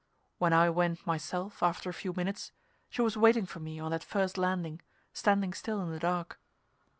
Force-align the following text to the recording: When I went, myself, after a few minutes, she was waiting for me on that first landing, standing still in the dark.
When 0.39 0.51
I 0.51 0.71
went, 0.71 1.05
myself, 1.05 1.61
after 1.61 1.87
a 1.87 1.93
few 1.93 2.11
minutes, 2.11 2.51
she 2.89 3.03
was 3.03 3.17
waiting 3.17 3.45
for 3.45 3.59
me 3.59 3.79
on 3.79 3.91
that 3.91 4.03
first 4.03 4.35
landing, 4.35 4.81
standing 5.13 5.53
still 5.53 5.79
in 5.79 5.91
the 5.91 5.99
dark. 5.99 6.39